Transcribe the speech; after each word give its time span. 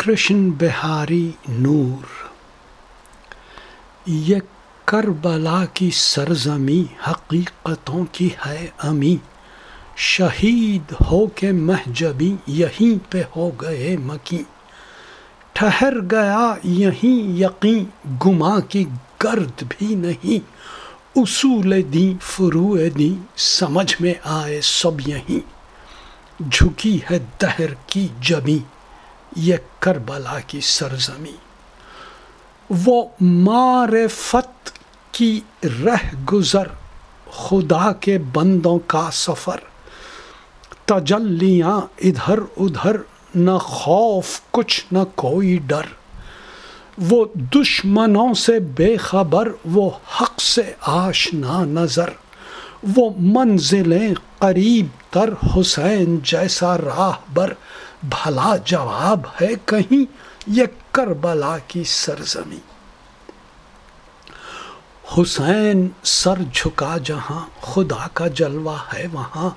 کرشن 0.00 0.48
بہاری 0.50 1.30
نور 1.48 2.04
یہ 4.06 4.38
کربلا 4.86 5.64
کی 5.74 5.90
سرزمی 5.94 6.82
حقیقتوں 7.08 8.04
کی 8.12 8.28
ہے 8.46 8.66
امی 8.82 9.14
شہید 10.04 10.92
ہو 11.10 11.20
کے 11.34 11.50
محجبی 11.52 12.34
یہیں 12.54 12.94
پہ 13.10 13.22
ہو 13.36 13.50
گئے 13.62 13.96
مکی 13.96 14.42
ٹھہر 15.54 16.00
گیا 16.10 16.54
یہیں 16.64 17.20
یقین 17.42 17.84
گما 18.26 18.58
کی 18.68 18.84
گرد 19.24 19.64
بھی 19.68 19.94
نہیں 19.96 20.38
اصول 21.16 21.80
دیں 21.92 22.12
فروع 22.26 22.76
دیں 22.98 23.14
سمجھ 23.50 23.94
میں 24.00 24.14
آئے 24.32 24.60
سب 24.64 25.08
یہیں 25.08 25.40
جھکی 26.50 26.98
ہے 27.10 27.18
دہر 27.42 27.74
کی 27.86 28.08
جبی 28.20 28.58
یہ 29.36 29.56
کربلا 29.78 30.40
کی 30.40 30.60
سرزمی 30.60 31.36
وہ 32.70 33.04
معرفت 33.20 34.70
کی 35.12 35.40
رہ 35.64 36.14
گزر 36.32 36.68
خدا 37.32 37.92
کے 37.92 38.18
بندوں 38.18 38.78
کا 38.86 39.08
سفر۔ 39.12 39.56
تجلیاں 40.84 41.80
ادھر 41.98 42.38
ادھر، 42.56 42.96
نہ 43.34 43.58
خوف، 43.62 44.40
کچھ 44.50 44.86
نہ 44.92 44.98
کوئی 45.14 45.58
ڈر۔ 45.66 45.82
وہ 46.98 47.24
دشمنوں 47.34 48.34
سے 48.34 48.58
بے 48.58 48.96
خبر، 48.96 49.48
وہ 49.64 49.90
حق 50.20 50.40
سے 50.40 50.72
آشنا 50.80 51.64
نظر۔ 51.64 52.10
وہ 52.96 53.10
منزلیں 53.18 54.14
قریب 54.38 54.86
تر، 55.10 55.30
حسین 55.56 56.18
جیسا 56.24 56.78
راہ 56.78 57.12
بر۔ 57.34 57.52
بھلا 58.02 58.56
جواب 58.64 59.20
ہے 59.40 59.48
کہیں 59.64 60.04
یہ 60.46 60.64
کربلا 60.92 61.58
کی 61.58 61.84
سرزمی 61.84 62.58
حسین 65.18 65.88
سر 66.04 66.34
جھکا 66.54 66.96
جہاں، 67.04 67.40
خدا 67.60 68.06
کا 68.14 68.26
جلوہ 68.26 68.76
ہے 68.94 69.06
وہاں۔ 69.12 69.50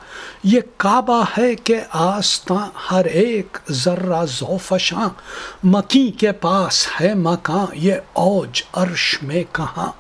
یہ 0.43 0.61
کعبہ 0.77 1.23
ہے 1.37 1.55
کہ 1.55 1.81
آستاں، 1.91 2.69
ہر 2.91 3.05
ایک 3.05 3.57
ذرہ 3.71 4.25
زوفشاں 4.25 5.09
مکی 5.63 6.11
کے 6.11 6.31
پاس 6.31 6.87
ہے 7.01 7.13
مکاں، 7.13 7.65
یہ 7.73 7.95
اوج 8.13 8.61
عرش 8.73 9.19
میں 9.23 9.43
کہاں۔ 9.51 9.91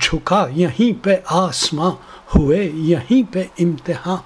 جھکا 0.00 0.46
یہیں 0.50 1.04
پہ 1.04 1.16
آسماں، 1.26 1.90
ہوئے 2.34 2.70
یہیں 2.74 3.32
پہ 3.32 3.42
امتحان 3.58 4.16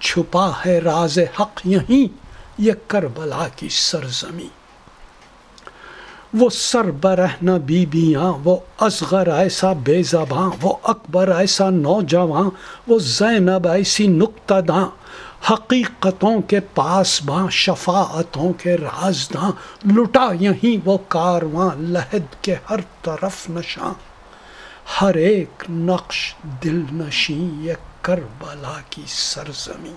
چھپا 0.00 0.50
ہے 0.66 0.78
راز 0.78 1.18
حق 1.40 1.60
یہیں۔ 1.64 2.25
یہ 2.58 2.72
کربلا 2.86 3.48
کی 3.56 3.68
سرزمی 3.68 4.48
وہ 6.34 6.48
سربرہن 6.50 7.58
بیبیاں 7.58 8.32
وہ 8.44 8.56
اصغر 8.80 9.28
ایسا 9.28 9.72
بے 9.72 10.02
زباں، 10.02 10.50
وہ 10.62 10.74
اکبر 10.82 11.28
ایسا 11.28 11.70
نوجوان، 11.70 12.48
وہ 12.86 12.98
زینب 12.98 13.68
ایسی 13.68 14.06
نقطہ 14.06 14.60
داں 14.60 14.86
حقیقتوں 15.50 16.42
کے 16.42 16.60
پاس 16.60 17.22
باں، 17.22 17.46
شفاعتوں 17.50 18.52
کے 18.52 18.76
رازداں 18.76 19.50
لٹا 19.86 20.28
یہیں 20.40 20.76
وہ 20.84 20.98
کارواں 21.08 21.70
لہد 21.76 22.42
کے 22.42 22.54
ہر 22.70 22.80
طرف 23.02 23.50
نشاں۔ 23.50 23.92
ہر 25.00 25.14
ایک 25.14 25.64
نقش 25.70 26.34
دل 26.64 26.82
نشیں 26.92 27.64
یہ 27.64 27.74
کربلا 28.02 28.78
کی 28.90 29.02
سرزمی 29.08 29.94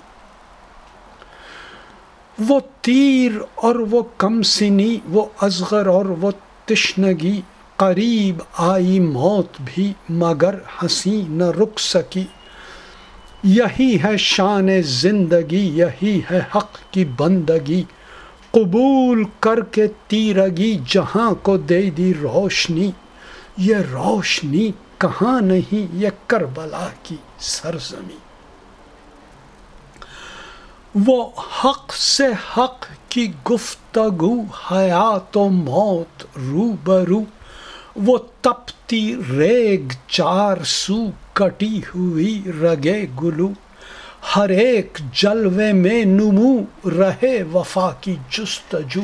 وہ 2.47 2.59
تیر 2.81 3.31
اور 3.55 3.75
وہ 3.75 4.03
کم 4.17 4.41
سنی، 4.41 4.97
وہ 5.09 5.25
ازغر 5.41 5.87
اور 5.87 6.05
وہ 6.05 6.31
تشنگی، 6.65 7.41
قریب 7.75 8.37
آئی 8.57 8.99
موت 8.99 9.47
بھی 9.65 9.93
مگر 10.09 10.55
ہنسی 10.83 11.23
نہ 11.29 11.43
رک 11.43 11.79
سکی۔ 11.79 12.23
یہی 13.43 13.97
ہے 14.03 14.17
شان 14.17 14.81
زندگی، 14.81 15.71
یہی 15.73 16.21
ہے 16.31 16.41
حق 16.55 16.77
کی 16.91 17.05
بندگی۔ 17.05 17.83
قبول 18.51 19.23
کر 19.39 19.61
کے 19.61 19.87
تیرگی 20.07 20.79
جہاں 20.87 21.31
کو 21.31 21.57
دے 21.57 21.89
دی 21.89 22.13
روشنی۔ 22.13 22.91
یہ 23.57 23.75
روشنی 23.75 24.71
کہاں 24.97 25.41
نہیں، 25.41 25.87
یہ 25.93 26.09
کربلا 26.27 26.87
کی 27.03 27.15
سرزمی 27.39 28.28
وہ 30.95 31.29
حق 31.63 31.93
سے 31.93 32.27
حق 32.57 32.85
کی 33.09 33.31
گفتگو، 33.51 34.35
حیات 34.71 35.37
و 35.37 35.49
موت 35.49 36.23
رو 36.37 36.71
برو 36.83 37.23
وہ 37.95 38.17
تپتی 38.41 39.15
ریگ 39.31 39.87
چار 40.07 40.57
سو 40.65 40.95
کٹی 41.33 41.81
ہوئی 41.95 42.51
رگے 42.61 43.05
گلو۔ 43.23 43.49
ہر 44.35 44.49
ایک 44.49 44.97
جلوے 45.13 45.73
میں 45.73 46.05
نمو 46.05 46.89
رہے 46.89 47.43
وفا 47.43 47.89
کی 48.01 48.15
جستجو۔ 48.31 49.01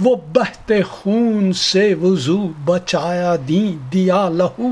وہ 0.00 0.16
بہتے 0.16 0.82
خون 0.82 1.52
سے 1.52 1.94
وضو 1.94 2.48
بچایا 2.64 3.36
دیں، 3.48 3.86
دیا 3.92 4.28
لہو۔ 4.28 4.68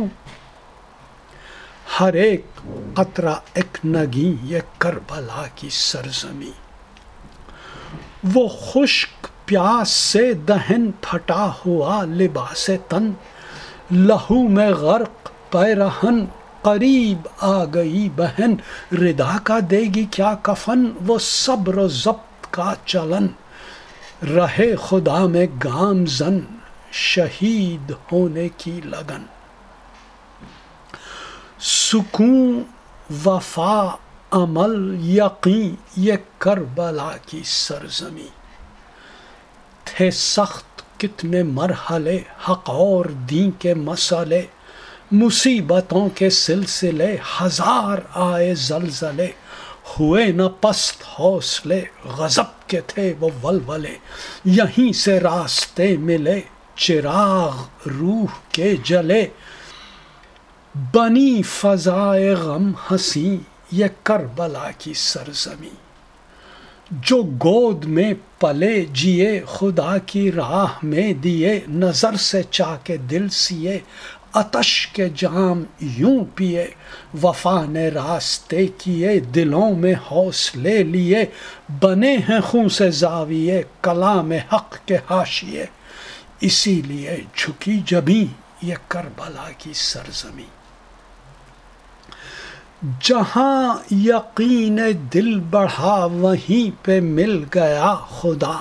ہر 2.01 2.13
ایک 2.13 2.47
قطرہ 2.95 3.35
ایک 3.55 3.87
نگی، 3.87 4.37
یہ 4.43 4.59
کربلا 4.79 5.45
کی 5.55 5.69
سرزمی 5.71 6.51
وہ 8.35 8.49
خشک 8.49 9.27
پیاس 9.45 9.91
سے 9.91 10.33
دہن 10.33 10.91
پھٹا 11.01 11.51
ہوا 11.67 12.03
لباس 12.03 12.71
تن، 12.89 13.11
لہو 13.91 14.49
میں 14.49 14.71
غرق 14.71 15.31
پیرہن 15.53 16.25
قریب 16.63 17.29
آ 17.41 17.65
گئی 17.65 18.09
بہن۔ 18.17 18.55
ردا 18.95 19.37
کا 19.43 19.59
دے 19.71 19.81
گی 19.81 20.05
کیا 20.05 20.35
کفن؟ 20.43 20.85
وہ 21.07 21.19
صبر 21.21 21.77
و 21.77 21.89
ضبط 21.89 22.47
کا 22.51 22.75
چلن۔ 22.85 23.27
رہے 24.37 24.77
خدا 24.77 25.27
میں 25.27 25.47
گام 25.65 26.07
زن، 26.07 26.39
شہید 26.93 27.93
ہونے 28.13 28.49
کی 28.57 28.81
لگن۔ 28.85 29.23
سکون، 31.61 32.63
وفا، 33.25 33.89
عمل، 34.31 35.09
یقین، 35.09 35.75
یہ 35.97 36.13
کربلا 36.39 37.11
کی 37.27 37.43
سرزمی 37.45 38.29
تھے 39.85 40.11
سخت 40.11 41.01
کتنے 41.01 41.43
مرحلے، 41.43 42.19
حق 42.49 42.71
اور 42.71 43.05
دین 43.05 43.51
کے 43.51 43.75
مسئلے، 43.75 44.47
مصیبتوں 45.13 46.09
کے 46.09 46.31
سلسلے، 46.31 47.17
ہزار 47.41 47.99
آئے 48.15 48.55
زلزلے، 48.55 49.29
ہوئے 49.91 50.27
نہ 50.27 50.49
پست 50.61 51.03
حوصلے، 51.19 51.85
غضب 52.05 52.69
کے 52.69 52.81
تھے 52.81 53.15
وہ 53.21 53.29
ولولے، 53.43 53.95
یہیں 54.45 54.93
سے 54.93 55.21
راستے 55.21 55.97
ملے، 55.97 56.41
چراغ 56.75 57.63
روح 57.89 58.39
کے 58.53 58.77
جلے۔ 58.85 59.27
بنی 60.77 61.43
فضائے 61.43 62.35
غم 62.35 62.73
ہنسی، 62.91 63.37
یہ 63.73 63.87
کربلا 64.03 64.71
کی 64.79 64.93
سرزمی 64.95 65.75
جو 66.91 67.23
گود 67.23 67.85
میں 67.85 68.15
پلے 68.41 68.85
جیے، 68.93 69.41
خدا 69.47 69.99
کی 69.99 70.33
راہ 70.33 70.67
میں 70.83 71.13
دیے، 71.13 71.61
نظر 71.69 72.17
سے 72.17 72.43
چاہ 72.51 72.77
کے 72.85 72.97
دل 72.97 73.29
سیے 73.29 73.79
اتش 74.35 74.87
کے 74.87 75.09
جام 75.15 75.65
یوں 75.81 76.25
پیے، 76.35 76.67
وفا 77.23 77.65
نے 77.65 77.89
راستے 77.89 78.67
کیے، 78.67 79.21
دلوں 79.21 79.75
میں 79.75 79.95
حوصلے 80.11 80.83
لیے، 80.83 81.25
بنے 81.81 82.17
ہیں 82.17 82.41
خوں 82.41 82.69
سے 82.69 82.91
زاویے، 82.91 83.63
کلام 83.83 84.33
حق 84.33 84.77
کے 84.87 84.97
حاشیے۔ 85.11 85.67
اسی 86.41 86.83
لیے 86.87 87.17
جھکی 87.35 87.81
جبیں، 87.87 88.25
یہ 88.63 88.75
کربلا 88.89 89.49
کی 89.59 89.73
سرزمی 89.75 90.47
جہاں 92.83 93.95
یقین 93.95 94.81
دل 95.15 95.41
بڑھا 95.41 96.05
وہیں 96.05 96.85
پہ 96.85 97.01
مل 97.01 97.45
گیا 97.55 97.95
خدا۔ 97.95 98.61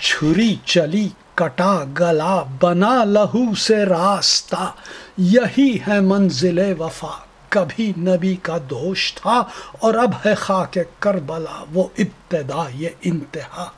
چھری 0.00 0.56
چلی 0.64 1.08
کٹا 1.34 1.84
گلا، 2.00 2.42
بنا 2.60 3.04
لہو 3.04 3.54
سے 3.54 3.84
راستہ۔ 3.84 4.72
یہی 5.16 5.78
ہے 5.88 6.00
منزل 6.00 6.72
وفا۔ 6.78 7.16
کبھی 7.48 7.92
نبی 7.98 8.36
کا 8.36 8.58
دوش 8.70 9.14
تھا 9.14 9.42
اور 9.72 9.94
اب 9.94 10.10
ہے 10.26 10.34
خاک 10.34 10.78
کربلا، 10.98 11.64
وہ 11.72 11.88
ابتدا 11.98 12.64
یہ 12.74 12.88
انتہا۔ 13.02 13.70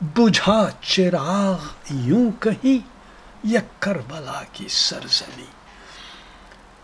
بجھا 0.00 0.66
چراغ، 0.80 1.58
یوں 1.90 2.30
کہیں 2.40 2.78
یہ 3.44 3.58
کربلا 3.78 4.42
کی 4.52 4.66
سرزمی 4.68 5.57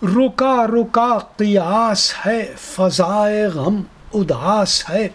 رکا 0.05 0.67
رکا 0.67 1.19
قیاس 1.37 2.15
ہے، 2.27 2.53
فضائے 2.61 3.47
غم 3.47 3.83
اداس 4.15 4.91
ہے، 4.91 5.09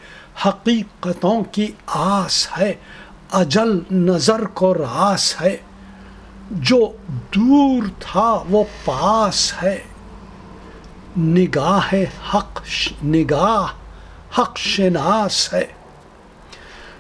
حقیقتوں 0.46 1.44
کی 1.44 1.72
آس 1.86 2.48
ہے، 2.58 2.74
اجل 3.32 3.80
نظر 3.92 4.46
کو 4.46 4.74
راس 4.74 5.42
ہے۔ 5.42 5.58
جو 6.52 6.92
دور 7.36 7.84
تھا 8.00 8.44
وہ 8.50 8.64
پاس 8.86 9.54
ہے۔ 9.64 9.80
نگاہ 11.18 11.94
حق 12.36 12.62
نگاہ 13.04 13.66
حق 14.40 14.58
شناس 14.58 15.54
ہے۔ 15.54 15.66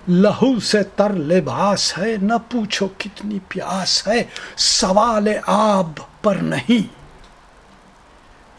لہو 0.07 0.59
سے 0.59 0.83
تر 0.83 1.13
لباس 1.13 1.97
ہے، 1.97 2.15
نہ 2.21 2.33
پوچھو 2.51 2.87
کتنی 2.97 3.39
پیاس 3.47 4.07
ہے۔ 4.07 4.23
سوال 4.57 5.27
آب 5.47 5.91
پر 6.21 6.35
نہیں۔ 6.35 6.98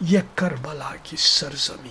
یہ 0.00 0.20
کربلا 0.34 0.90
کی 1.02 1.16
سرزمی 1.18 1.90